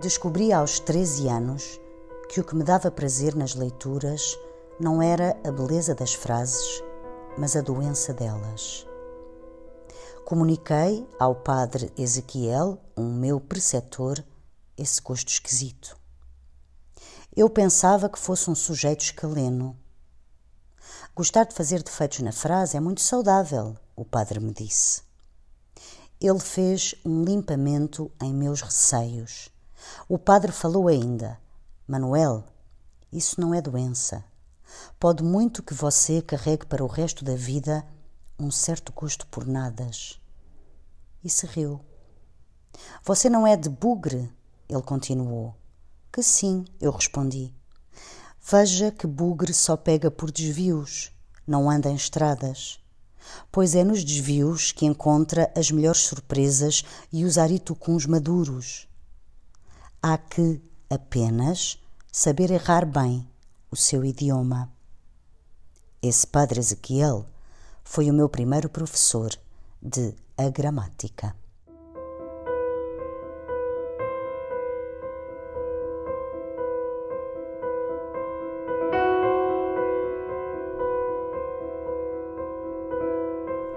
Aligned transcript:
Descobri 0.00 0.52
aos 0.52 0.78
13 0.78 1.26
anos 1.26 1.80
que 2.28 2.38
o 2.38 2.44
que 2.44 2.54
me 2.54 2.62
dava 2.62 2.88
prazer 2.88 3.34
nas 3.34 3.56
leituras 3.56 4.38
não 4.78 5.02
era 5.02 5.36
a 5.42 5.50
beleza 5.50 5.92
das 5.92 6.14
frases, 6.14 6.80
mas 7.36 7.56
a 7.56 7.60
doença 7.60 8.14
delas. 8.14 8.86
Comuniquei 10.24 11.04
ao 11.18 11.34
padre 11.34 11.92
Ezequiel, 11.98 12.78
um 12.96 13.12
meu 13.12 13.40
preceptor, 13.40 14.22
esse 14.76 15.02
gosto 15.02 15.30
esquisito. 15.30 15.96
Eu 17.34 17.50
pensava 17.50 18.08
que 18.08 18.20
fosse 18.20 18.48
um 18.48 18.54
sujeito 18.54 19.02
escaleno. 19.02 19.76
Gostar 21.12 21.42
de 21.42 21.56
fazer 21.56 21.82
defeitos 21.82 22.20
na 22.20 22.30
frase 22.30 22.76
é 22.76 22.80
muito 22.80 23.00
saudável, 23.00 23.76
o 23.96 24.04
padre 24.04 24.38
me 24.38 24.52
disse. 24.52 25.02
Ele 26.20 26.38
fez 26.38 26.94
um 27.04 27.24
limpamento 27.24 28.12
em 28.22 28.32
meus 28.32 28.62
receios. 28.62 29.50
O 30.08 30.18
padre 30.18 30.52
falou 30.52 30.88
ainda: 30.88 31.38
Manuel, 31.86 32.44
isso 33.12 33.40
não 33.40 33.54
é 33.54 33.60
doença. 33.60 34.24
Pode 34.98 35.22
muito 35.22 35.62
que 35.62 35.74
você 35.74 36.20
carregue 36.20 36.66
para 36.66 36.84
o 36.84 36.88
resto 36.88 37.24
da 37.24 37.34
vida 37.34 37.86
um 38.38 38.50
certo 38.50 38.92
gosto 38.92 39.26
por 39.26 39.46
nadas. 39.46 40.20
E 41.24 41.30
se 41.30 41.46
riu. 41.46 41.80
Você 43.02 43.28
não 43.28 43.46
é 43.46 43.56
de 43.56 43.68
bugre? 43.68 44.32
Ele 44.68 44.82
continuou. 44.82 45.54
Que 46.12 46.22
sim, 46.22 46.64
eu 46.80 46.92
respondi. 46.92 47.54
Veja 48.40 48.90
que 48.90 49.06
bugre 49.06 49.52
só 49.52 49.76
pega 49.76 50.10
por 50.10 50.30
desvios, 50.30 51.12
não 51.46 51.68
anda 51.68 51.90
em 51.90 51.94
estradas. 51.94 52.80
Pois 53.52 53.74
é 53.74 53.84
nos 53.84 54.04
desvios 54.04 54.72
que 54.72 54.86
encontra 54.86 55.52
as 55.56 55.70
melhores 55.70 56.00
surpresas 56.00 56.82
e 57.12 57.24
os 57.24 57.36
aritucuns 57.36 58.06
maduros. 58.06 58.87
Há 60.00 60.16
que, 60.16 60.62
apenas, 60.88 61.82
saber 62.12 62.52
errar 62.52 62.86
bem 62.86 63.28
o 63.68 63.74
seu 63.74 64.04
idioma. 64.04 64.72
Esse 66.00 66.24
padre 66.24 66.60
Ezequiel 66.60 67.26
foi 67.82 68.08
o 68.08 68.14
meu 68.14 68.28
primeiro 68.28 68.68
professor 68.68 69.30
de 69.82 70.14
a 70.36 70.48
gramática. 70.50 71.34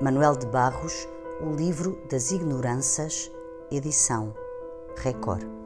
Manuel 0.00 0.36
de 0.36 0.46
Barros, 0.46 1.06
O 1.42 1.54
Livro 1.54 2.00
das 2.08 2.30
Ignoranças, 2.30 3.30
edição 3.70 4.34
Record. 4.96 5.65